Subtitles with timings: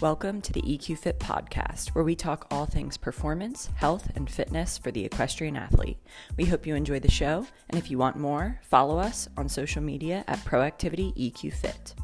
[0.00, 4.78] Welcome to the EQ Fit podcast, where we talk all things performance, health, and fitness
[4.78, 5.98] for the equestrian athlete.
[6.36, 9.82] We hope you enjoy the show, and if you want more, follow us on social
[9.82, 11.96] media at Proactivity EQ Fit.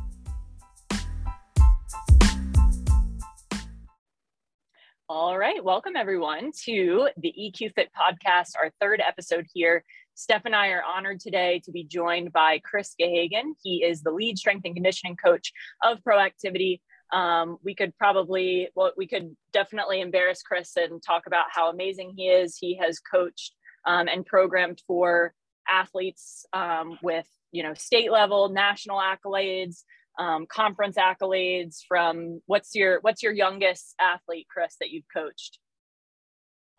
[5.08, 9.84] All right, welcome everyone to the EQ Fit podcast, our third episode here.
[10.16, 13.52] Steph and I are honored today to be joined by Chris Gahagan.
[13.62, 16.80] He is the lead strength and conditioning coach of Proactivity.
[17.14, 22.14] Um, we could probably, well, we could definitely embarrass Chris and talk about how amazing
[22.16, 22.58] he is.
[22.58, 23.54] He has coached
[23.86, 25.32] um, and programmed for
[25.68, 29.84] athletes um, with, you know, state level, national accolades,
[30.18, 31.82] um, conference accolades.
[31.86, 35.60] From what's your what's your youngest athlete, Chris, that you've coached?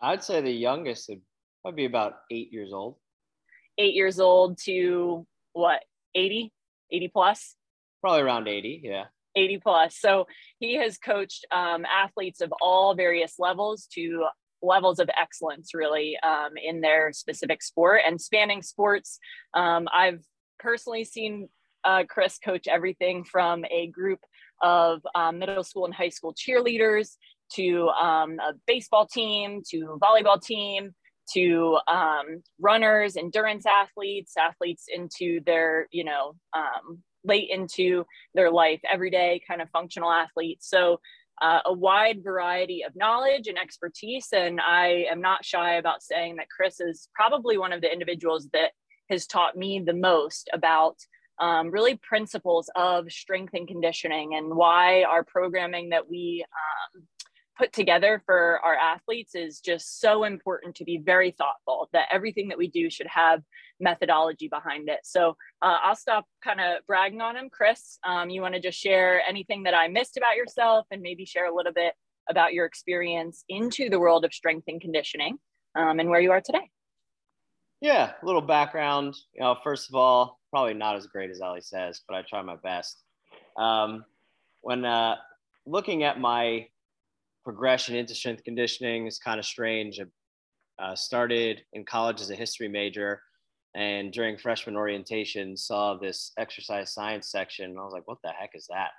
[0.02, 1.22] I'd say the youngest would
[1.62, 2.98] probably be about eight years old.
[3.78, 5.82] Eight years old to what,
[6.14, 6.52] 80,
[6.92, 7.56] 80 plus?
[8.02, 9.06] Probably around 80, yeah.
[9.36, 9.98] 80 plus.
[10.00, 10.28] So
[10.60, 14.26] he has coached um, athletes of all various levels to
[14.62, 19.20] levels of excellence, really, um, in their specific sport and spanning sports.
[19.54, 20.24] Um, I've
[20.60, 21.50] personally seen
[21.84, 24.20] uh, Chris coach everything from a group
[24.62, 27.18] of um, middle school and high school cheerleaders
[27.54, 30.96] to um, a baseball team to volleyball team
[31.34, 36.36] to um, runners, endurance athletes, athletes into their, you know,
[37.26, 40.70] late into their life, everyday kind of functional athletes.
[40.70, 41.00] So
[41.42, 44.30] uh, a wide variety of knowledge and expertise.
[44.32, 48.48] And I am not shy about saying that Chris is probably one of the individuals
[48.54, 48.72] that
[49.10, 50.96] has taught me the most about
[51.40, 56.46] um, really principles of strength and conditioning and why our programming that we
[56.96, 57.04] um,
[57.58, 62.50] put together for our athletes is just so important to be very thoughtful that everything
[62.50, 63.42] that we do should have
[63.80, 65.00] methodology behind it.
[65.04, 67.50] So uh, I'll stop kind of bragging on him.
[67.50, 71.26] Chris, um, you want to just share anything that I missed about yourself and maybe
[71.26, 71.94] share a little bit
[72.30, 75.38] about your experience into the world of strength and conditioning
[75.76, 76.70] um, and where you are today?
[77.82, 79.16] Yeah, a little background.
[79.34, 82.42] You know, first of all, probably not as great as Ali says, but I try
[82.42, 83.04] my best.
[83.58, 84.06] Um,
[84.62, 85.16] when uh,
[85.66, 86.68] looking at my
[87.46, 90.02] progression into strength conditioning is kind of strange.
[90.02, 93.22] I uh, started in college as a history major
[93.76, 97.70] and during freshman orientation saw this exercise science section.
[97.70, 98.92] And I was like, what the heck is that?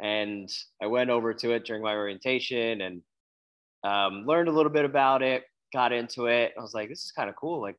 [0.00, 0.48] And
[0.82, 3.02] I went over to it during my orientation and
[3.84, 6.52] um, learned a little bit about it, got into it.
[6.56, 7.60] I was like, this is kind of cool.
[7.60, 7.76] Like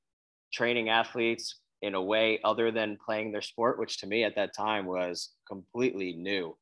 [0.51, 4.55] training athletes in a way other than playing their sport, which to me at that
[4.55, 6.55] time was completely new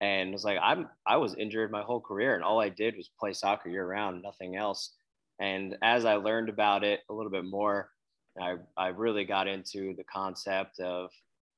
[0.00, 3.10] and was like i'm i was injured my whole career and all i did was
[3.18, 4.94] play soccer year round nothing else.
[5.40, 7.90] And as i learned about it a little bit more
[8.40, 11.10] i i really got into the concept of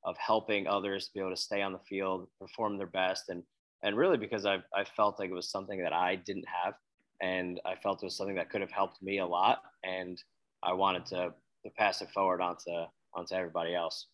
[0.04, 3.42] of helping others to be able to stay on the field perform their best and
[3.82, 6.74] and really because i i felt like it was something that i didn't have
[7.20, 10.22] and i felt it was something that could have helped me a lot and
[10.62, 11.32] i wanted to
[11.64, 12.70] to pass it forward onto
[13.14, 14.06] onto everybody else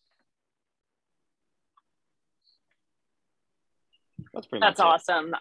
[4.34, 4.60] That's pretty.
[4.60, 5.34] That's awesome.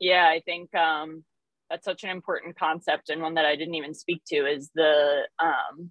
[0.00, 1.24] Yeah, I think um,
[1.70, 5.22] that's such an important concept and one that I didn't even speak to is the
[5.38, 5.90] um,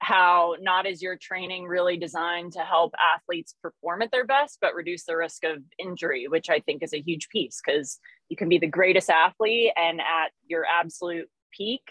[0.00, 4.74] how not is your training really designed to help athletes perform at their best, but
[4.74, 7.98] reduce the risk of injury, which I think is a huge piece because
[8.28, 11.82] you can be the greatest athlete and at your absolute peak.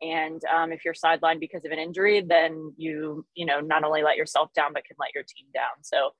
[0.00, 4.02] And um, if you're sidelined because of an injury, then you, you know, not only
[4.02, 5.82] let yourself down, but can let your team down.
[5.82, 6.10] So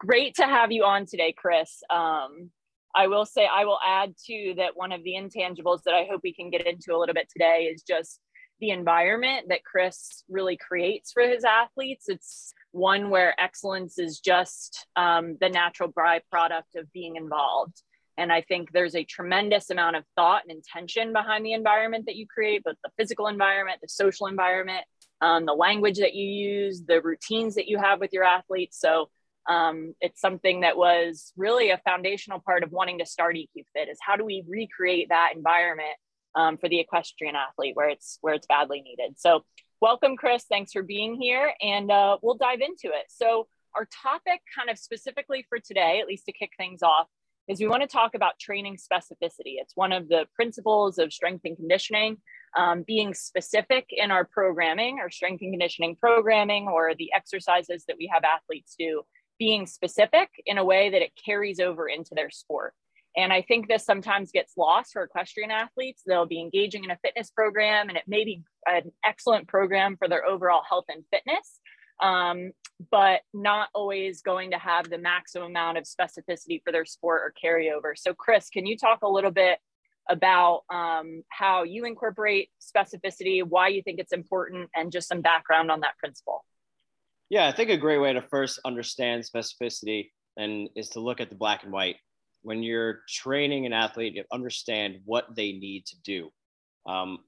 [0.00, 1.82] great to have you on today, Chris.
[1.90, 2.50] Um,
[2.94, 6.22] I will say, I will add too that one of the intangibles that I hope
[6.24, 8.18] we can get into a little bit today is just
[8.60, 12.06] the environment that Chris really creates for his athletes.
[12.08, 17.82] It's one where excellence is just um, the natural byproduct of being involved.
[18.18, 22.16] And I think there's a tremendous amount of thought and intention behind the environment that
[22.16, 24.84] you create, both the physical environment, the social environment,
[25.20, 28.78] um, the language that you use, the routines that you have with your athletes.
[28.78, 29.08] So
[29.50, 33.88] um, it's something that was really a foundational part of wanting to start EQ Fit
[33.88, 35.88] is how do we recreate that environment
[36.36, 39.18] um, for the equestrian athlete where it's where it's badly needed.
[39.18, 39.44] So
[39.80, 40.44] welcome, Chris.
[40.48, 43.06] Thanks for being here, and uh, we'll dive into it.
[43.08, 47.08] So our topic, kind of specifically for today, at least to kick things off,
[47.48, 49.56] is we want to talk about training specificity.
[49.58, 52.18] It's one of the principles of strength and conditioning.
[52.56, 57.96] Um, being specific in our programming, our strength and conditioning programming, or the exercises that
[57.96, 59.02] we have athletes do
[59.40, 62.74] being specific in a way that it carries over into their sport.
[63.16, 66.02] And I think this sometimes gets lost for equestrian athletes.
[66.06, 70.06] They'll be engaging in a fitness program, and it may be an excellent program for
[70.06, 71.58] their overall health and fitness.
[72.00, 72.52] Um,
[72.90, 77.34] but not always going to have the maximum amount of specificity for their sport or
[77.42, 77.92] carryover.
[77.94, 79.58] So, Chris, can you talk a little bit
[80.08, 85.70] about um, how you incorporate specificity, why you think it's important, and just some background
[85.70, 86.44] on that principle?
[87.30, 91.30] Yeah, I think a great way to first understand specificity and is to look at
[91.30, 91.96] the black and white.
[92.42, 96.30] When you're training an athlete, you understand what they need to do.
[96.88, 97.18] Um,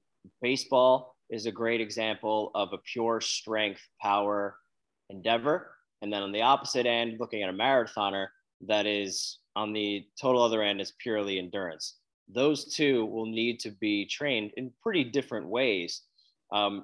[0.41, 4.57] baseball is a great example of a pure strength, power,
[5.09, 5.71] endeavor.
[6.01, 8.27] And then on the opposite end, looking at a marathoner
[8.67, 11.97] that is on the total other end is purely endurance.
[12.27, 16.01] Those two will need to be trained in pretty different ways.
[16.51, 16.83] Um,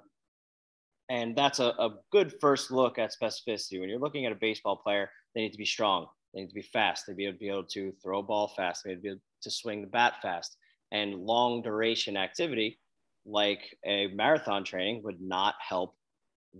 [1.10, 3.80] and that's a, a good first look at specificity.
[3.80, 6.56] When you're looking at a baseball player, they need to be strong, they need to
[6.56, 9.02] be fast, they need to be able to throw a ball fast, they need to
[9.02, 10.58] be able to swing the bat fast.
[10.92, 12.80] And long duration activity,
[13.26, 15.96] like a marathon training, would not help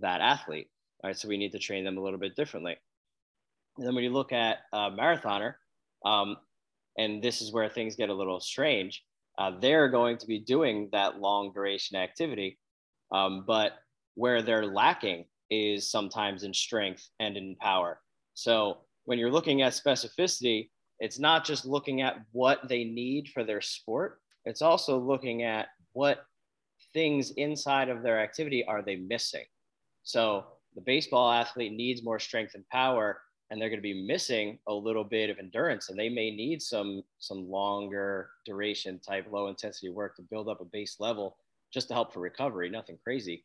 [0.00, 0.68] that athlete.
[1.02, 2.76] All right, so we need to train them a little bit differently.
[3.78, 5.54] And then when you look at a marathoner,
[6.04, 6.36] um,
[6.98, 9.02] and this is where things get a little strange,
[9.38, 12.58] uh, they're going to be doing that long duration activity,
[13.10, 13.72] um, but
[14.14, 18.00] where they're lacking is sometimes in strength and in power.
[18.34, 20.70] So when you're looking at specificity,
[21.00, 25.68] it's not just looking at what they need for their sport, it's also looking at
[25.92, 26.24] what
[26.92, 29.44] things inside of their activity are they missing.
[30.02, 33.20] So the baseball athlete needs more strength and power
[33.50, 36.62] and they're going to be missing a little bit of endurance and they may need
[36.62, 41.36] some some longer duration type low intensity work to build up a base level
[41.72, 43.44] just to help for recovery nothing crazy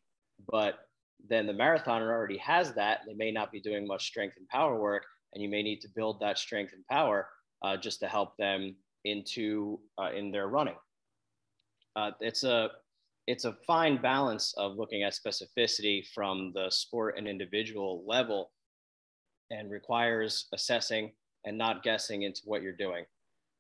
[0.51, 0.79] but
[1.27, 4.79] then the marathoner already has that they may not be doing much strength and power
[4.79, 5.03] work
[5.33, 7.27] and you may need to build that strength and power
[7.63, 10.75] uh, just to help them into uh, in their running
[11.95, 12.69] uh, it's a
[13.27, 18.51] it's a fine balance of looking at specificity from the sport and individual level
[19.51, 21.11] and requires assessing
[21.45, 23.05] and not guessing into what you're doing.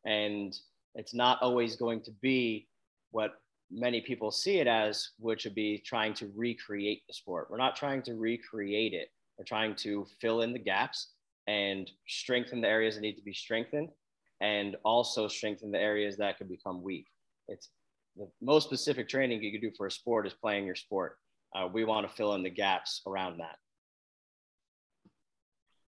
[0.05, 0.55] And
[0.93, 2.67] it's not always going to be
[3.11, 3.31] what
[3.75, 7.47] many people see it as, which would be trying to recreate the sport.
[7.49, 9.09] We're not trying to recreate it.
[9.37, 11.11] We're trying to fill in the gaps
[11.47, 13.89] and strengthen the areas that need to be strengthened
[14.41, 17.07] and also strengthen the areas that could become weak.
[17.47, 17.69] It's
[18.15, 21.17] the most specific training you can do for a sport is playing your sport.
[21.53, 23.57] Uh, we want to fill in the gaps around that.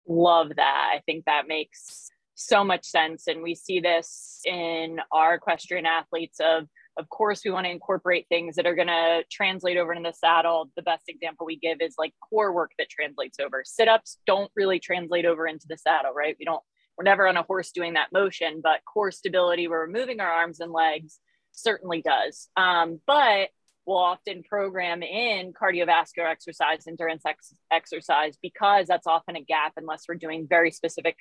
[0.08, 0.92] Love that.
[0.96, 3.28] I think that makes so much sense.
[3.28, 8.25] And we see this in our equestrian athletes of, of course, we want to incorporate
[8.30, 10.71] things that are going to translate over into the saddle.
[10.75, 13.63] The best example we give is like core work that translates over.
[13.65, 16.36] Sit ups don't really translate over into the saddle, right?
[16.39, 16.63] We don't,
[16.97, 20.31] we're never on a horse doing that motion, but core stability, where we're moving our
[20.31, 21.19] arms and legs
[21.51, 22.47] certainly does.
[22.56, 23.50] Um, but
[23.86, 30.06] we'll often program in cardiovascular exercise, endurance ex- exercise, because that's often a gap unless
[30.07, 31.18] we're doing very specific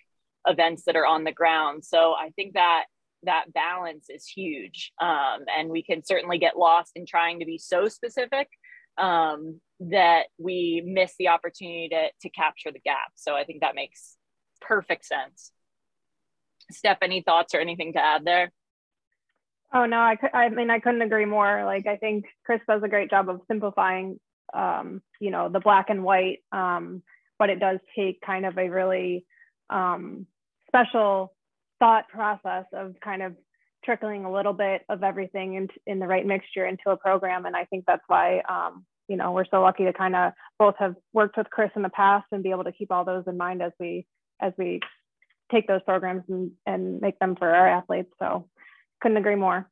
[0.46, 1.84] events that are on the ground.
[1.84, 2.84] So I think that
[3.24, 4.92] that balance is huge.
[5.00, 8.48] Um, and we can certainly get lost in trying to be so specific
[8.98, 13.12] um, that we miss the opportunity to, to capture the gap.
[13.14, 14.16] So I think that makes
[14.60, 15.52] perfect sense.
[16.70, 18.52] Steph, any thoughts or anything to add there?
[19.72, 21.64] Oh no, I, I mean I couldn't agree more.
[21.64, 24.20] Like I think Chris does a great job of simplifying,
[24.54, 26.38] um, you know, the black and white.
[26.52, 27.02] Um,
[27.38, 29.26] but it does take kind of a really
[29.68, 30.26] um,
[30.68, 31.33] special
[31.84, 33.34] thought process of kind of
[33.84, 37.44] trickling a little bit of everything in, in the right mixture into a program.
[37.44, 40.76] And I think that's why, um, you know, we're so lucky to kind of both
[40.78, 43.36] have worked with Chris in the past and be able to keep all those in
[43.36, 44.06] mind as we
[44.40, 44.80] as we
[45.52, 48.10] take those programs and, and make them for our athletes.
[48.18, 48.48] So
[49.02, 49.68] couldn't agree more.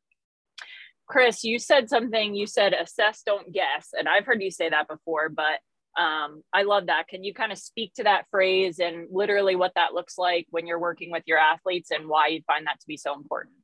[1.07, 3.89] Chris, you said something, you said assess, don't guess.
[3.95, 5.61] And I've heard you say that before, but
[5.99, 7.09] um, I love that.
[7.09, 10.67] Can you kind of speak to that phrase and literally what that looks like when
[10.67, 13.55] you're working with your athletes and why you find that to be so important?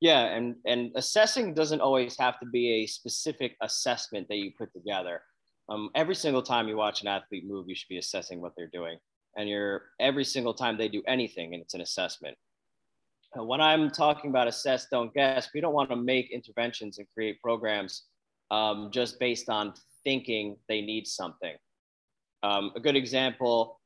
[0.00, 4.72] Yeah, and and assessing doesn't always have to be a specific assessment that you put
[4.72, 5.22] together.
[5.68, 8.70] Um, every single time you watch an athlete move, you should be assessing what they're
[8.72, 8.98] doing,
[9.36, 12.36] and you're every single time they do anything, and it's an assessment
[13.34, 17.40] when I'm talking about assess, don't guess, we don't want to make interventions and create
[17.40, 18.04] programs
[18.50, 19.72] um, just based on
[20.04, 21.54] thinking they need something.
[22.42, 23.80] Um, a good example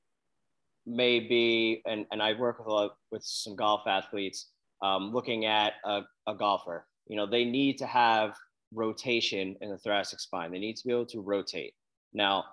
[0.86, 4.50] may be, and, and I work with, a lot, with some golf athletes,
[4.82, 6.86] um, looking at a, a golfer.
[7.06, 8.34] You know, they need to have
[8.72, 10.52] rotation in the thoracic spine.
[10.52, 11.74] They need to be able to rotate.
[12.12, 12.44] Now,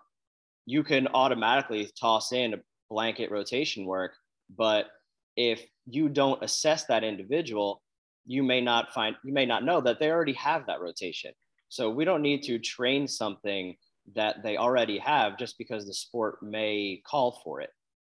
[0.66, 2.58] you can automatically toss in a
[2.90, 4.14] blanket rotation work,
[4.58, 4.88] but
[5.36, 7.82] if you don't assess that individual,
[8.26, 11.32] you may not find, you may not know that they already have that rotation.
[11.74, 13.76] So we don't need to train something
[14.14, 17.72] that they already have just because the sport may call for it.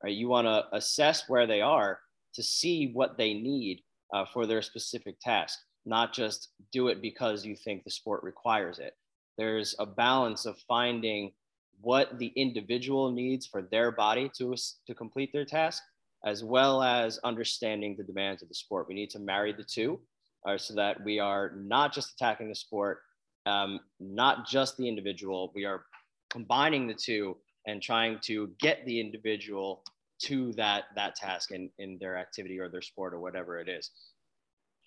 [0.05, 0.13] Right?
[0.13, 2.01] You want to assess where they are
[2.35, 3.81] to see what they need
[4.13, 8.79] uh, for their specific task, not just do it because you think the sport requires
[8.79, 8.95] it.
[9.39, 11.33] There's a balance of finding
[11.81, 14.55] what the individual needs for their body to,
[14.87, 15.83] to complete their task,
[16.27, 18.87] as well as understanding the demands of the sport.
[18.87, 19.99] We need to marry the two
[20.47, 22.99] uh, so that we are not just attacking the sport,
[23.47, 25.53] um, not just the individual.
[25.55, 25.85] We are
[26.31, 27.37] combining the two
[27.67, 29.83] and trying to get the individual
[30.19, 33.91] to that that task in, in their activity or their sport or whatever it is.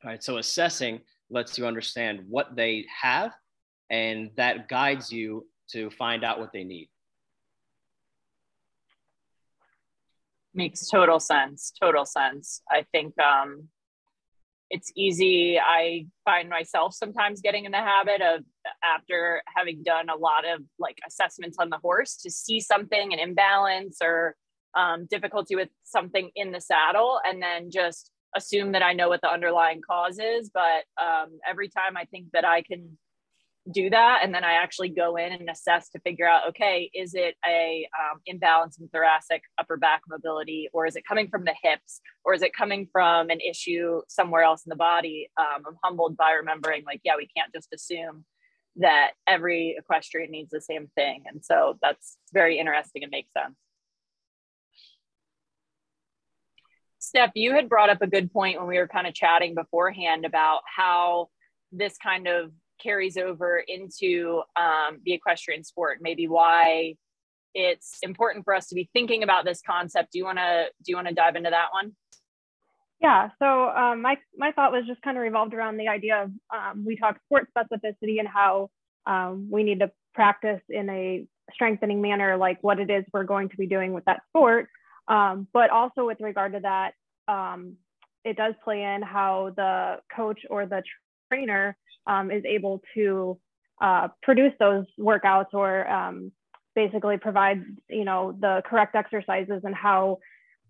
[0.04, 0.24] All right.
[0.24, 3.34] So assessing lets you understand what they have
[3.90, 6.90] and that guides you to find out what they need.
[10.54, 11.72] Makes total sense.
[11.80, 12.62] Total sense.
[12.72, 13.68] I think um,
[14.70, 15.60] it's easy.
[15.60, 18.44] I find myself sometimes getting in the habit of
[18.84, 23.20] after having done a lot of like assessments on the horse to see something, an
[23.20, 24.36] imbalance or
[24.76, 29.22] um, difficulty with something in the saddle, and then just assume that I know what
[29.22, 30.52] the underlying cause is.
[30.54, 32.98] But um, every time I think that I can
[33.72, 37.14] do that and then i actually go in and assess to figure out okay is
[37.14, 41.54] it a um, imbalance in thoracic upper back mobility or is it coming from the
[41.62, 45.30] hips or is it coming from an issue somewhere else in the body?
[45.38, 48.26] Um, i'm humbled by remembering like yeah we can't just assume
[48.78, 53.56] that every equestrian needs the same thing and so that's very interesting and makes sense.
[57.00, 60.26] Steph you had brought up a good point when we were kind of chatting beforehand
[60.26, 61.30] about how
[61.72, 66.00] this kind of carries over into um, the equestrian sport.
[66.02, 66.96] Maybe why
[67.54, 70.12] it's important for us to be thinking about this concept.
[70.12, 71.94] Do you want to do you want to dive into that one?
[73.02, 76.32] Yeah so um, my my thought was just kind of revolved around the idea of
[76.54, 78.70] um, we talk sport specificity and how
[79.06, 83.50] um, we need to practice in a strengthening manner like what it is we're going
[83.50, 84.68] to be doing with that sport.
[85.08, 86.94] Um, but also with regard to that
[87.28, 87.78] um,
[88.24, 90.84] it does play in how the coach or the
[91.32, 91.78] trainer
[92.10, 93.38] um, is able to
[93.82, 96.32] uh, produce those workouts or um,
[96.76, 100.18] basically provide you know the correct exercises and how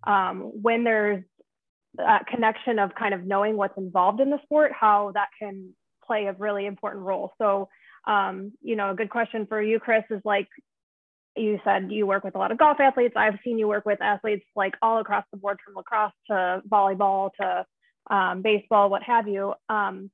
[0.05, 1.23] um, when there's
[1.97, 5.73] a connection of kind of knowing what's involved in the sport how that can
[6.05, 7.31] play a really important role.
[7.39, 7.69] So
[8.05, 10.47] um, you know a good question for you chris is like
[11.35, 13.13] you said you work with a lot of golf athletes.
[13.15, 17.31] I've seen you work with athletes like all across the board from lacrosse to volleyball
[17.39, 17.65] to
[18.13, 19.53] um, baseball what have you.
[19.69, 20.11] Um,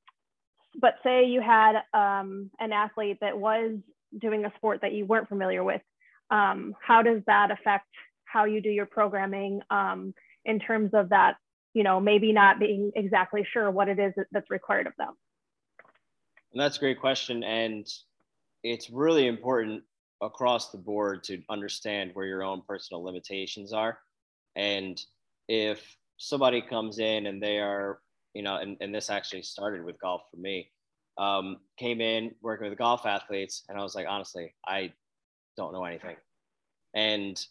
[0.80, 3.78] but say you had um, an athlete that was
[4.20, 5.82] doing a sport that you weren't familiar with,
[6.32, 7.88] um, how does that affect
[8.26, 10.14] how you do your programming um,
[10.44, 11.36] in terms of that,
[11.74, 15.14] you know, maybe not being exactly sure what it is that's required of them?
[16.52, 17.44] And that's a great question.
[17.44, 17.88] And
[18.64, 19.84] it's really important
[20.22, 24.00] across the board to understand where your own personal limitations are.
[24.56, 25.00] And
[25.48, 28.00] if somebody comes in and they are
[28.36, 30.70] you know, and, and this actually started with golf for me.
[31.18, 34.92] Um, came in working with golf athletes, and I was like, honestly, I
[35.56, 36.18] don't know anything.
[36.94, 37.44] And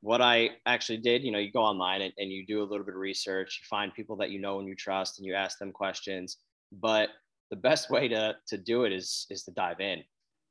[0.00, 2.84] what I actually did, you know, you go online and, and you do a little
[2.84, 5.58] bit of research, you find people that you know and you trust, and you ask
[5.58, 6.38] them questions.
[6.72, 7.10] But
[7.50, 10.02] the best way to to do it is is to dive in,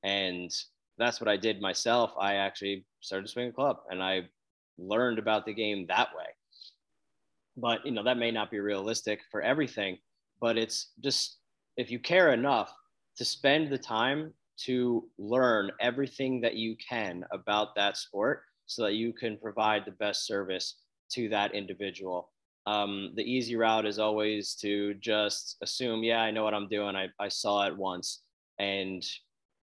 [0.04, 0.50] and
[0.98, 2.14] that's what I did myself.
[2.18, 4.30] I actually started to swing a club, and I
[4.78, 6.28] learned about the game that way
[7.58, 9.98] but you know that may not be realistic for everything
[10.40, 11.38] but it's just
[11.78, 12.74] if you care enough
[13.18, 18.94] to spend the time to learn everything that you can about that sport so that
[18.94, 20.78] you can provide the best service
[21.12, 22.30] to that individual.
[22.68, 26.96] Um, the easy route is always to just assume yeah i know what i'm doing.
[26.96, 28.22] I, I saw it once
[28.60, 29.04] and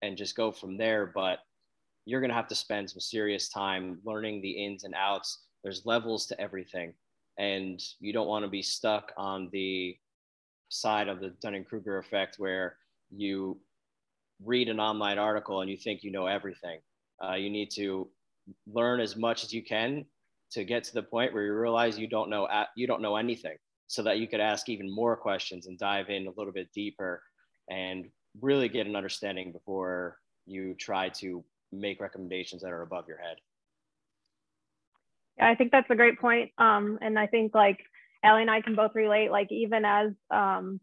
[0.02, 1.38] and just go from there but
[2.07, 5.45] you're going to have to spend some serious time learning the ins and outs.
[5.62, 6.95] There's levels to everything
[7.38, 9.97] and you don't want to be stuck on the
[10.68, 12.76] side of the Dunning-Kruger effect where
[13.11, 13.59] you
[14.45, 16.80] read an online article and you think you know everything.
[17.25, 18.09] Uh, you need to
[18.73, 20.04] learn as much as you can
[20.50, 23.57] to get to the point where you realize you don't know you don't know anything,
[23.87, 27.23] so that you could ask even more questions and dive in a little bit deeper
[27.71, 28.07] and
[28.40, 33.37] really get an understanding before you try to make recommendations that are above your head.
[35.40, 36.50] I think that's a great point.
[36.59, 37.78] Um, and I think like
[38.25, 40.80] Ali and I can both relate, like even as um,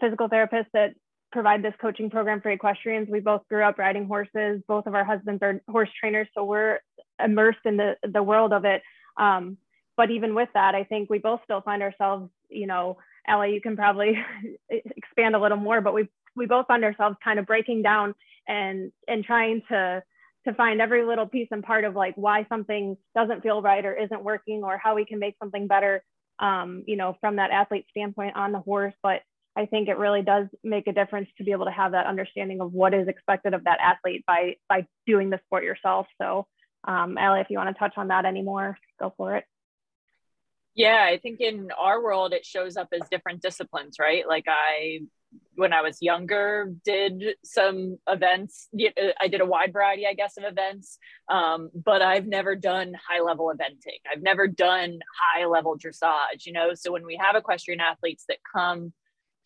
[0.00, 0.94] physical therapists that
[1.32, 4.62] provide this coaching program for equestrians, we both grew up riding horses.
[4.68, 6.78] Both of our husbands are horse trainers, so we're
[7.22, 8.82] immersed in the, the world of it.
[9.16, 9.58] Um,
[9.96, 12.98] but even with that, I think we both still find ourselves, you know,
[13.28, 14.16] Ali, you can probably
[14.70, 18.14] expand a little more, but we we both find ourselves kind of breaking down
[18.46, 20.02] and and trying to
[20.46, 23.94] to find every little piece and part of like why something doesn't feel right or
[23.94, 26.02] isn't working or how we can make something better
[26.38, 28.94] um, you know from that athlete standpoint on the horse.
[29.02, 29.22] But
[29.56, 32.60] i think it really does make a difference to be able to have that understanding
[32.60, 36.06] of what is expected of that athlete by by doing the sport yourself.
[36.20, 36.46] So
[36.86, 39.44] um, Ali, if you want to touch on that anymore go for it.
[40.74, 44.26] Yeah i think in our world it shows up as different disciplines right?
[44.28, 45.00] Like i
[45.54, 48.68] when I was younger, did some events.
[48.78, 50.98] Uh, I did a wide variety, I guess, of events,
[51.30, 54.00] um, but I've never done high level eventing.
[54.10, 56.74] I've never done high level dressage, you know.
[56.74, 58.92] So when we have equestrian athletes that come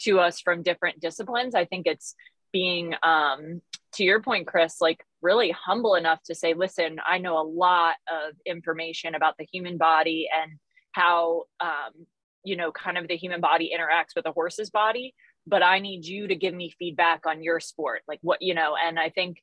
[0.02, 2.14] to us from different disciplines, I think it's
[2.52, 3.62] being, um,
[3.94, 7.96] to your point, Chris, like really humble enough to say, listen, I know a lot
[8.10, 10.58] of information about the human body and
[10.92, 12.06] how, um,
[12.44, 15.14] you know, kind of the human body interacts with a horse's body
[15.50, 18.02] but I need you to give me feedback on your sport.
[18.08, 19.42] Like what, you know, and I think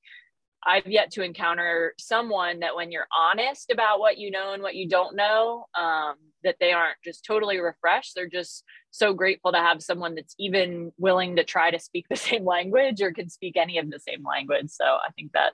[0.66, 4.76] I've yet to encounter someone that when you're honest about what you know and what
[4.76, 8.14] you don't know, um, that they aren't just totally refreshed.
[8.16, 12.16] They're just so grateful to have someone that's even willing to try to speak the
[12.16, 14.70] same language or can speak any of the same language.
[14.70, 15.54] So I think that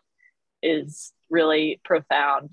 [0.61, 2.51] is really profound.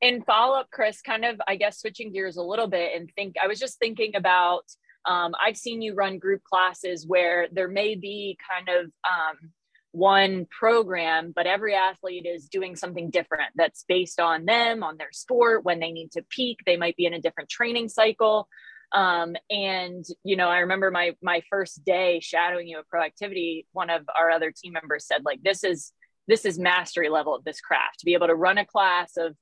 [0.00, 3.36] In follow up, Chris, kind of, I guess, switching gears a little bit and think,
[3.42, 4.64] I was just thinking about
[5.06, 9.50] um, I've seen you run group classes where there may be kind of um,
[9.92, 15.12] one program, but every athlete is doing something different that's based on them, on their
[15.12, 16.60] sport, when they need to peak.
[16.66, 18.48] They might be in a different training cycle.
[18.92, 23.66] Um, and you know, I remember my my first day shadowing you at Proactivity.
[23.72, 25.92] One of our other team members said, like, this is
[26.26, 29.36] this is mastery level of this craft to be able to run a class of,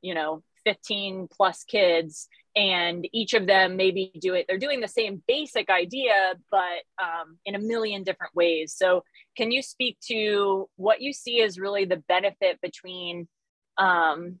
[0.00, 4.88] you know, 15 plus kids and each of them maybe do it they're doing the
[4.88, 8.74] same basic idea but um, in a million different ways.
[8.76, 9.04] So
[9.36, 13.28] can you speak to what you see as really the benefit between
[13.78, 14.38] um,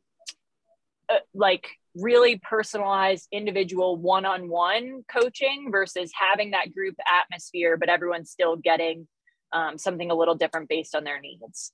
[1.08, 8.56] uh, like really personalized individual one-on-one coaching versus having that group atmosphere but everyone's still
[8.56, 9.06] getting
[9.52, 11.72] um, something a little different based on their needs?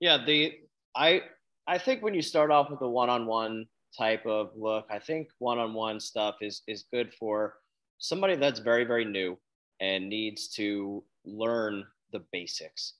[0.00, 0.52] Yeah the
[0.94, 1.22] i
[1.66, 4.86] i think when you start off with a one-on-one type of look.
[4.90, 7.54] I think one-on-one stuff is is good for
[7.98, 9.38] somebody that's very very new
[9.80, 12.94] and needs to learn the basics.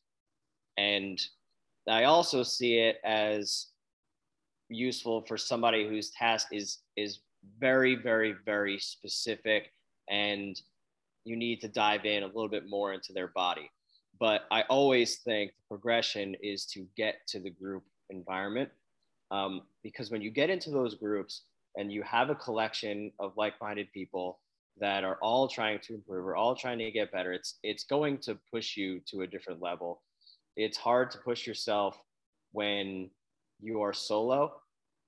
[0.76, 1.20] And
[1.88, 3.68] I also see it as
[4.68, 7.20] useful for somebody whose task is is
[7.58, 9.70] very very very specific
[10.08, 10.60] and
[11.24, 13.70] you need to dive in a little bit more into their body.
[14.20, 18.70] But I always think the progression is to get to the group environment
[19.30, 21.42] um, because when you get into those groups
[21.76, 24.40] and you have a collection of like-minded people
[24.78, 28.18] that are all trying to improve or all trying to get better, it's it's going
[28.18, 30.02] to push you to a different level.
[30.56, 31.98] It's hard to push yourself
[32.52, 33.10] when
[33.60, 34.52] you are solo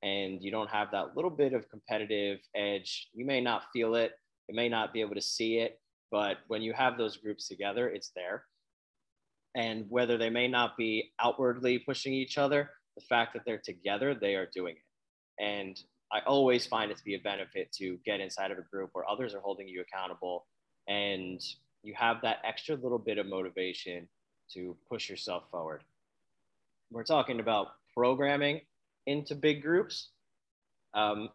[0.03, 3.09] and you don't have that little bit of competitive edge.
[3.15, 4.13] You may not feel it,
[4.49, 7.89] you may not be able to see it, but when you have those groups together,
[7.89, 8.45] it's there.
[9.55, 14.15] And whether they may not be outwardly pushing each other, the fact that they're together,
[14.15, 15.43] they are doing it.
[15.43, 15.79] And
[16.13, 19.09] I always find it to be a benefit to get inside of a group where
[19.09, 20.47] others are holding you accountable
[20.89, 21.41] and
[21.83, 24.09] you have that extra little bit of motivation
[24.53, 25.83] to push yourself forward.
[26.91, 28.61] We're talking about programming
[29.07, 30.11] into big groups.
[30.95, 31.29] Um,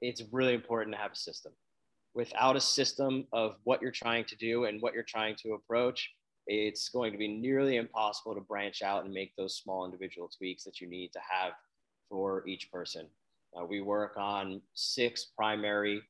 [0.00, 1.52] it's really important to have a system.
[2.14, 6.10] Without a system of what you're trying to do and what you're trying to approach,
[6.52, 10.64] it's going to be nearly impossible to branch out and make those small individual tweaks
[10.64, 11.52] that you need to have
[12.10, 13.06] for each person.
[13.58, 16.02] Uh, we work on six primary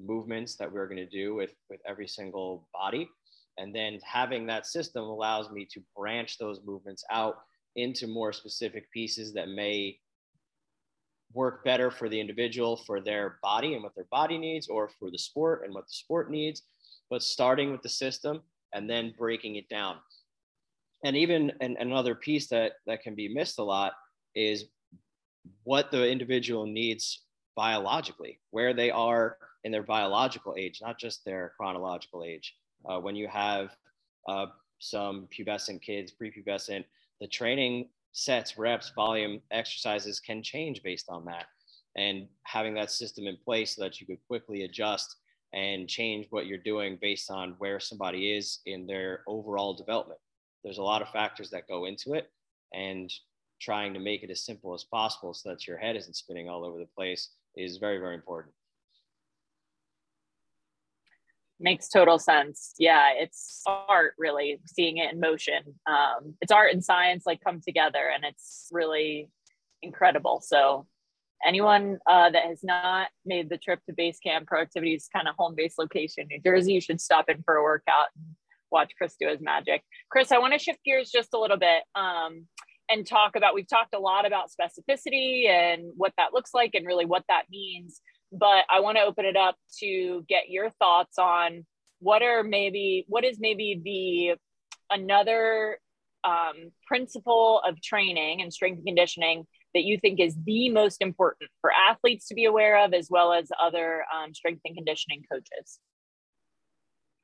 [0.00, 3.10] movements that we're going to do with, with every single body.
[3.58, 7.38] And then having that system allows me to branch those movements out
[7.74, 9.98] into more specific pieces that may
[11.32, 15.10] work better for the individual, for their body and what their body needs, or for
[15.10, 16.62] the sport and what the sport needs.
[17.10, 19.96] But starting with the system and then breaking it down.
[21.04, 23.92] And even an, another piece that, that can be missed a lot
[24.34, 24.64] is
[25.64, 27.22] what the individual needs
[27.56, 32.56] biologically, where they are in their biological age, not just their chronological age.
[32.88, 33.76] Uh, when you have
[34.28, 34.46] uh,
[34.78, 36.84] some pubescent kids, prepubescent,
[37.20, 41.46] the training sets, reps, volume, exercises can change based on that.
[41.96, 45.16] And having that system in place so that you could quickly adjust
[45.52, 50.20] and change what you're doing based on where somebody is in their overall development.
[50.62, 52.30] There's a lot of factors that go into it,
[52.74, 53.10] and
[53.60, 56.64] trying to make it as simple as possible so that your head isn't spinning all
[56.64, 58.54] over the place is very, very important.
[61.60, 62.74] Makes total sense.
[62.78, 65.74] Yeah, it's art really seeing it in motion.
[65.88, 69.28] Um, it's art and science like come together and it's really
[69.82, 70.40] incredible.
[70.40, 70.86] So
[71.46, 75.54] anyone uh, that has not made the trip to base camp Proactivity's kind of home
[75.56, 78.34] base location, New Jersey, you should stop in for a workout and
[78.70, 79.82] watch Chris do his magic.
[80.10, 81.82] Chris, I want to shift gears just a little bit.
[81.94, 82.46] Um,
[82.90, 86.86] and talk about we've talked a lot about specificity and what that looks like and
[86.86, 88.00] really what that means
[88.32, 91.64] but I want to open it up to get your thoughts on
[92.00, 95.78] what are maybe what is maybe the another
[96.24, 101.50] um, principle of training and strength and conditioning that you think is the most important
[101.60, 105.78] for athletes to be aware of as well as other um, strength and conditioning coaches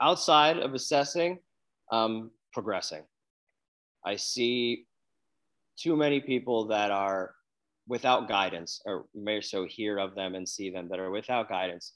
[0.01, 1.39] outside of assessing
[1.93, 3.03] um, progressing
[4.05, 4.87] i see
[5.77, 7.35] too many people that are
[7.87, 11.95] without guidance, or may so hear of them and see them that are without guidance,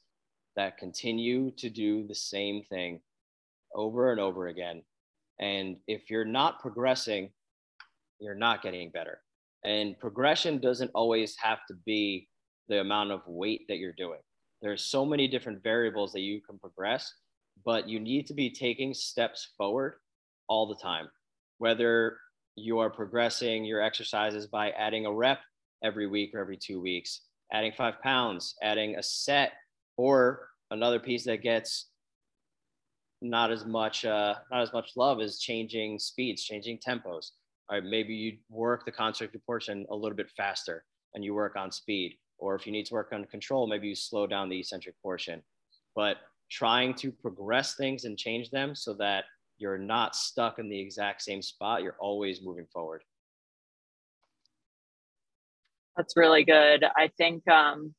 [0.57, 3.01] that continue to do the same thing
[3.75, 4.83] over and over again.
[5.41, 7.31] And if you're not progressing,
[8.21, 9.21] you're not getting better.
[9.65, 12.29] And progression doesn't always have to be
[12.69, 14.21] the amount of weight that you're doing.
[14.63, 17.13] There's so many different variables that you can progress,
[17.65, 19.95] but you need to be taking steps forward
[20.49, 21.09] all the time.
[21.59, 22.19] Whether
[22.57, 25.41] you are progressing your exercises by adding a rep
[25.83, 29.53] every week or every two weeks, adding five pounds, adding a set,
[29.97, 31.87] or another piece that gets
[33.21, 37.31] not as much uh, not as much love is changing speeds, changing tempos.
[37.71, 41.57] All right, maybe you work the concentric portion a little bit faster and you work
[41.57, 42.17] on speed.
[42.39, 45.43] Or if you need to work on control, maybe you slow down the eccentric portion.
[45.95, 46.17] But
[46.51, 49.25] trying to progress things and change them so that
[49.59, 53.03] you're not stuck in the exact same spot, you're always moving forward.
[55.97, 56.85] That's really good.
[56.97, 57.93] I think um,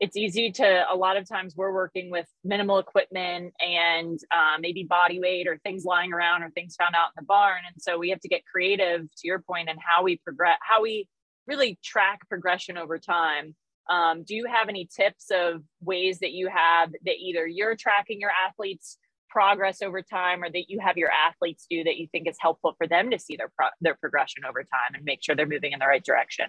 [0.00, 4.84] it's easy to, a lot of times we're working with minimal equipment and uh, maybe
[4.84, 7.60] body weight or things lying around or things found out in the barn.
[7.66, 10.82] And so we have to get creative to your point and how we progress, how
[10.82, 11.08] we
[11.46, 13.56] really track progression over time.
[13.90, 18.20] Um, do you have any tips of ways that you have that either you're tracking
[18.20, 18.98] your athletes
[19.30, 22.74] progress over time or that you have your athletes do that you think is helpful
[22.78, 25.72] for them to see their pro- their progression over time and make sure they're moving
[25.72, 26.46] in the right direction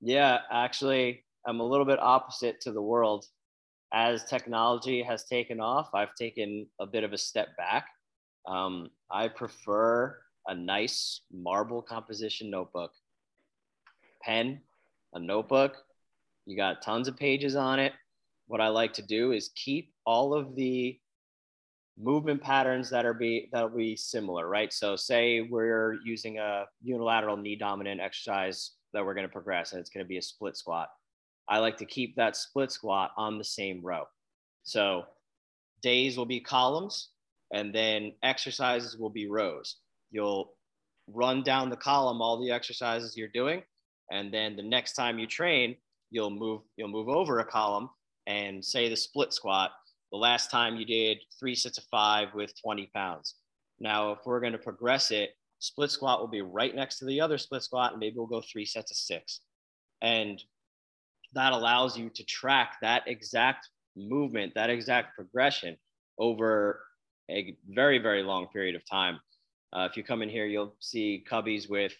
[0.00, 3.26] yeah actually i'm a little bit opposite to the world.
[3.94, 7.86] As technology has taken off i've taken a bit of a step back.
[8.46, 12.92] Um, i prefer a nice marble composition notebook.
[14.22, 14.60] Pen
[15.12, 15.76] a notebook.
[16.46, 17.92] You got tons of pages on it.
[18.46, 20.98] What i like to do is keep all of the
[21.98, 24.72] movement patterns that are be that'll be similar, right?
[24.72, 29.80] So say we're using a unilateral knee dominant exercise that we're going to progress and
[29.80, 30.88] it's going to be a split squat.
[31.48, 34.04] I like to keep that split squat on the same row.
[34.64, 35.04] So
[35.82, 37.10] days will be columns
[37.52, 39.76] and then exercises will be rows.
[40.10, 40.54] You'll
[41.08, 43.62] run down the column all the exercises you're doing
[44.10, 45.76] and then the next time you train,
[46.10, 47.88] you'll move you'll move over a column
[48.26, 49.72] and say the split squat
[50.12, 53.36] the last time you did three sets of five with 20 pounds.
[53.80, 57.20] Now, if we're going to progress it, split squat will be right next to the
[57.20, 59.40] other split squat, and maybe we'll go three sets of six.
[60.02, 60.42] And
[61.34, 65.76] that allows you to track that exact movement, that exact progression
[66.18, 66.80] over
[67.30, 69.18] a very, very long period of time.
[69.72, 71.92] Uh, if you come in here, you'll see cubbies with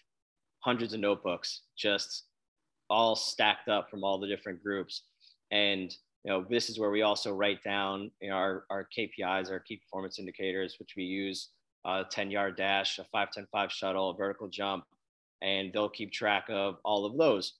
[0.59, 2.25] hundreds of notebooks just
[2.89, 5.03] all stacked up from all the different groups.
[5.51, 9.51] And you know, this is where we also write down you know, our, our KPIs,
[9.51, 11.49] our key performance indicators, which we use
[11.85, 14.85] a 10 yard dash, a 5 10 5 shuttle, a vertical jump,
[15.41, 17.53] and they'll keep track of all of those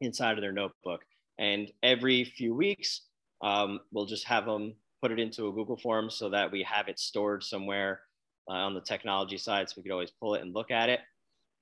[0.00, 1.00] inside of their notebook.
[1.38, 3.02] And every few weeks,
[3.42, 6.88] um, we'll just have them put it into a Google form so that we have
[6.88, 8.00] it stored somewhere
[8.48, 11.00] uh, on the technology side so we could always pull it and look at it.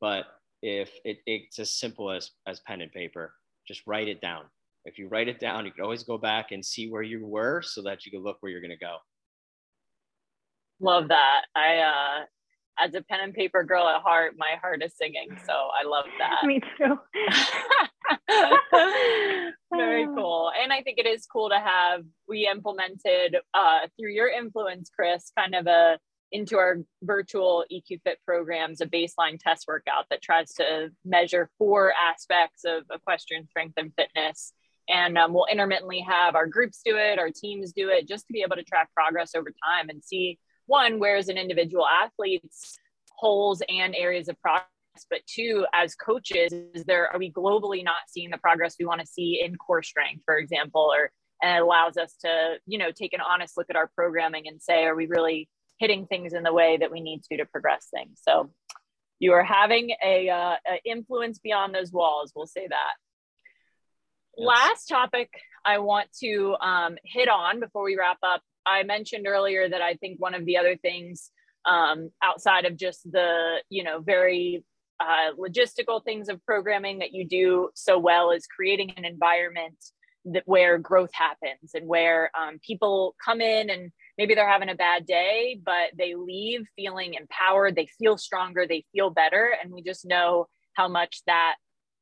[0.01, 0.27] But
[0.63, 3.35] if it, it's as simple as, as pen and paper,
[3.67, 4.45] just write it down
[4.85, 7.63] if you write it down, you can always go back and see where you were
[7.63, 8.97] so that you can look where you're going to go.
[10.81, 11.43] Love that.
[11.55, 12.25] I, uh,
[12.85, 15.39] as a pen and paper girl at heart, my heart is singing.
[15.47, 16.45] So I love that.
[16.45, 16.99] Me too.
[19.75, 20.51] Very cool.
[20.61, 25.33] And I think it is cool to have, we implemented uh, through your influence, Chris,
[25.37, 25.99] kind of a,
[26.31, 31.93] into our virtual EQ Fit programs, a baseline test workout that tries to measure four
[32.11, 34.53] aspects of equestrian strength and fitness
[34.89, 38.33] and um, we'll intermittently have our groups do it our teams do it just to
[38.33, 42.79] be able to track progress over time and see one where is an individual athlete's
[43.17, 44.67] holes and areas of progress
[45.11, 49.01] but two as coaches is there are we globally not seeing the progress we want
[49.01, 51.11] to see in core strength for example or
[51.43, 54.61] and it allows us to you know take an honest look at our programming and
[54.61, 57.89] say are we really hitting things in the way that we need to to progress
[57.93, 58.51] things so
[59.19, 62.95] you are having a, uh, a influence beyond those walls we'll say that
[64.37, 64.47] yes.
[64.47, 65.31] last topic
[65.65, 69.95] i want to um, hit on before we wrap up i mentioned earlier that i
[69.95, 71.31] think one of the other things
[71.65, 74.65] um, outside of just the you know very
[75.03, 79.77] uh, logistical things of programming that you do so well is creating an environment
[80.25, 84.75] that where growth happens and where um, people come in and maybe they're having a
[84.75, 89.55] bad day but they leave feeling empowered they feel stronger they feel better.
[89.63, 91.57] And we just know how much that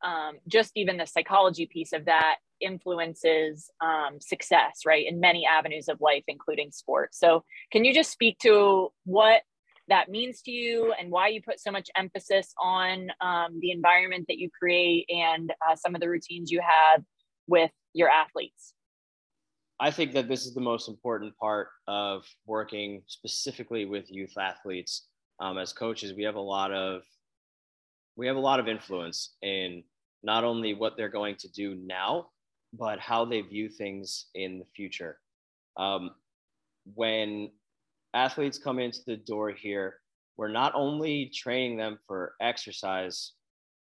[0.05, 5.89] um, just even the psychology piece of that influences um, success right in many avenues
[5.89, 7.19] of life including sports.
[7.19, 9.43] So can you just speak to what
[9.91, 14.25] that means to you and why you put so much emphasis on um, the environment
[14.29, 17.03] that you create and uh, some of the routines you have
[17.47, 18.75] with your athletes?
[19.81, 25.09] I think that this is the most important part of working specifically with youth athletes.
[25.41, 27.03] Um, as coaches, we have a lot of
[28.17, 29.83] we have a lot of influence in
[30.23, 32.27] not only what they're going to do now,
[32.75, 35.19] but how they view things in the future.
[35.79, 36.11] Um,
[36.95, 37.51] when
[38.15, 39.97] athletes come into the door here,
[40.37, 43.33] we're not only training them for exercise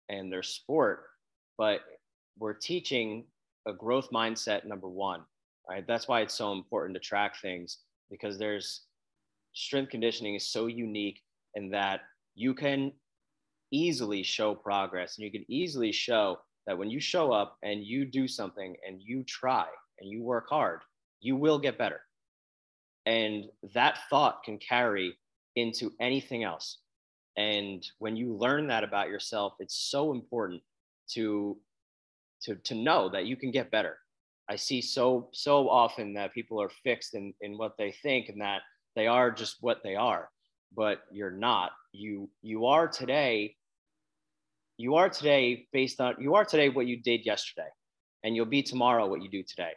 [0.08, 1.04] and their sport,
[1.58, 1.80] but
[2.38, 3.24] we're teaching
[3.66, 5.22] a growth mindset number one
[5.68, 5.87] right?
[5.87, 7.78] That's why it's so important to track things
[8.11, 8.82] because there's
[9.52, 11.20] strength conditioning is so unique
[11.54, 12.00] in that
[12.35, 12.92] you can
[13.70, 18.04] easily show progress and you can easily show that when you show up and you
[18.04, 19.66] do something and you try
[19.98, 20.80] and you work hard
[21.20, 22.00] you will get better
[23.06, 25.16] and that thought can carry
[25.56, 26.78] into anything else
[27.36, 30.62] and when you learn that about yourself it's so important
[31.08, 31.56] to
[32.42, 33.98] to to know that you can get better.
[34.48, 38.40] I see so so often that people are fixed in in what they think and
[38.40, 38.62] that
[38.94, 40.28] they are just what they are,
[40.76, 41.72] but you're not.
[41.92, 43.56] You you are today.
[44.76, 47.68] You are today based on you are today what you did yesterday,
[48.24, 49.72] and you'll be tomorrow what you do today.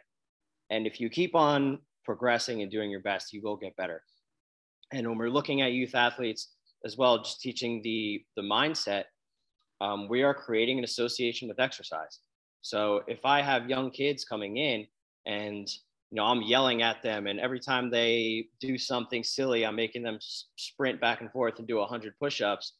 [0.70, 4.02] And if you keep on progressing and doing your best, you will get better.
[4.92, 6.52] And when we're looking at youth athletes
[6.84, 9.04] as well, just teaching the the mindset,
[9.80, 12.20] um, we are creating an association with exercise.
[12.62, 14.86] So if I have young kids coming in
[15.26, 15.68] and
[16.10, 20.02] you know I'm yelling at them and every time they do something silly I'm making
[20.02, 20.18] them
[20.56, 22.74] sprint back and forth and do 100 push-ups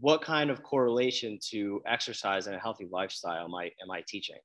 [0.00, 4.38] what kind of correlation to exercise and a healthy lifestyle am I am I teaching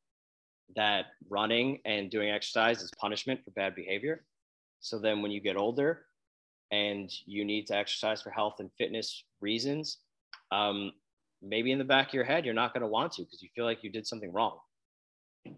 [0.75, 4.23] that running and doing exercise is punishment for bad behavior
[4.79, 6.05] so then when you get older
[6.71, 9.97] and you need to exercise for health and fitness reasons
[10.51, 10.91] um,
[11.41, 13.49] maybe in the back of your head, you're not going to want to because you
[13.55, 14.57] feel like you did something wrong.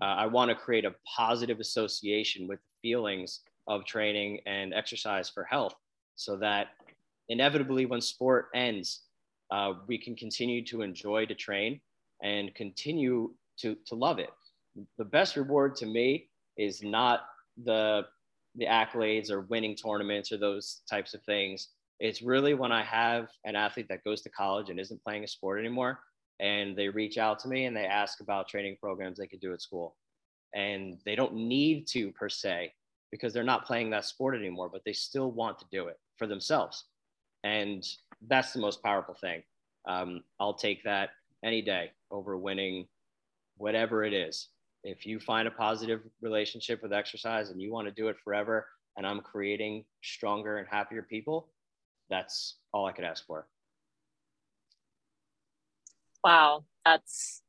[0.02, 5.44] Uh, I want to create a positive association with feelings of training and exercise for
[5.44, 5.76] health
[6.16, 6.68] so that
[7.30, 9.02] inevitably when sport ends,
[9.50, 11.82] uh, we can continue to enjoy to train
[12.22, 14.30] and continue to, to love it.
[14.98, 17.22] The best reward to me is not
[17.64, 18.06] the,
[18.56, 21.70] the accolades or winning tournaments or those types of things
[22.02, 25.28] it's really when I have an athlete that goes to college and isn't playing a
[25.28, 26.00] sport anymore,
[26.40, 29.54] and they reach out to me and they ask about training programs they could do
[29.54, 29.96] at school.
[30.56, 32.74] And they don't need to per se
[33.12, 36.26] because they're not playing that sport anymore, but they still want to do it for
[36.26, 36.86] themselves.
[37.44, 37.88] And
[38.28, 39.44] that's the most powerful thing.
[39.88, 41.12] Um, I'll take that
[41.46, 42.88] any day over winning
[43.58, 44.48] whatever it is.
[44.84, 48.68] If you find a positive relationship with exercise and you want to do it forever,
[48.98, 51.50] and I'm creating stronger and happier people,
[52.10, 53.48] that's all I could ask for.
[56.24, 57.42] Wow, that's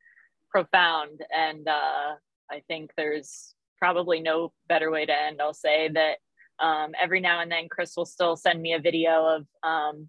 [0.50, 1.22] profound.
[1.36, 2.14] And uh,
[2.50, 5.40] I think there's probably no better way to end.
[5.40, 6.18] I'll say that
[6.64, 10.08] um, every now and then Chris will still send me a video of, um,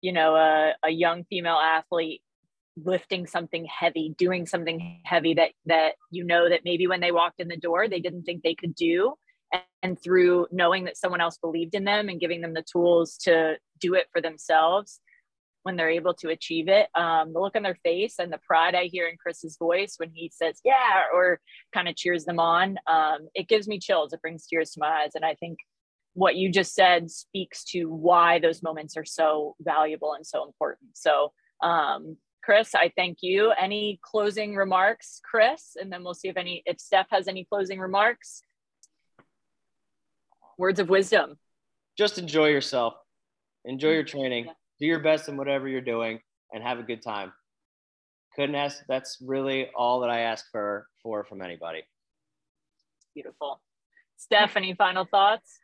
[0.00, 2.22] you know, a, a young female athlete
[2.84, 7.40] lifting something heavy, doing something heavy that that you know that maybe when they walked
[7.40, 9.14] in the door they didn't think they could do.
[9.82, 13.56] And through knowing that someone else believed in them and giving them the tools to
[13.80, 15.00] do it for themselves
[15.62, 18.74] when they're able to achieve it um, the look on their face and the pride
[18.74, 21.40] i hear in chris's voice when he says yeah or
[21.74, 24.12] kind of cheers them on um, it gives me chills.
[24.12, 25.10] It brings tears to my eyes.
[25.14, 25.58] And i think
[26.18, 30.90] what you just said speaks to why those moments are so valuable and so important.
[30.94, 32.16] So um,
[32.48, 36.80] chris i thank you any closing remarks chris and then we'll see if any if
[36.80, 38.42] steph has any closing remarks
[40.58, 41.38] words of wisdom.
[41.96, 42.94] Just enjoy yourself.
[43.64, 44.46] Enjoy your training.
[44.46, 44.52] Yeah.
[44.80, 46.20] Do your best in whatever you're doing
[46.52, 47.32] and have a good time.
[48.36, 51.82] Couldn't ask that's really all that I ask for for from anybody.
[53.14, 53.60] Beautiful.
[54.16, 55.58] Stephanie, final thoughts?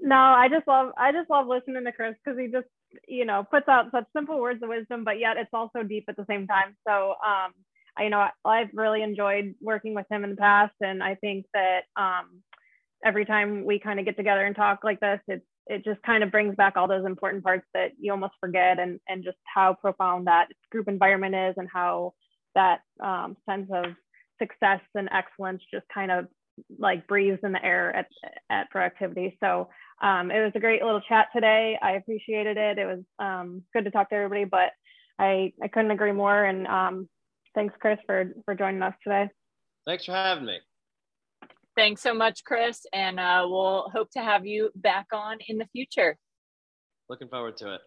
[0.00, 2.68] No, I just love I just love listening to Chris because he just
[3.06, 6.16] you know puts out such simple words of wisdom, but yet it's also deep at
[6.16, 6.76] the same time.
[6.86, 7.52] So um,
[7.96, 11.46] I, you know I've really enjoyed working with him in the past, and I think
[11.54, 12.42] that um,
[13.04, 16.22] every time we kind of get together and talk like this, it's it just kind
[16.22, 19.74] of brings back all those important parts that you almost forget and and just how
[19.74, 22.12] profound that group environment is and how
[22.54, 23.84] that um, sense of
[24.40, 26.26] success and excellence just kind of
[26.78, 28.06] like breathes in the air at,
[28.50, 29.36] at proactivity.
[29.40, 29.68] So
[30.02, 31.78] um, it was a great little chat today.
[31.80, 32.78] I appreciated it.
[32.78, 34.70] It was um, good to talk to everybody, but
[35.18, 36.44] I, I couldn't agree more.
[36.44, 37.08] And um,
[37.54, 39.28] thanks, Chris, for, for joining us today.
[39.86, 40.58] Thanks for having me.
[41.76, 42.84] Thanks so much, Chris.
[42.92, 46.16] And uh, we'll hope to have you back on in the future.
[47.08, 47.80] Looking forward to it.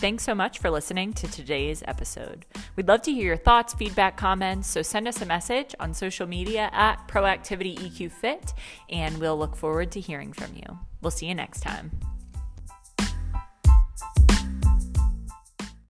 [0.00, 2.46] Thanks so much for listening to today's episode.
[2.74, 6.26] We'd love to hear your thoughts, feedback, comments, so send us a message on social
[6.26, 8.54] media at Proactivity EQ Fit,
[8.88, 10.78] and we'll look forward to hearing from you.
[11.02, 11.90] We'll see you next time.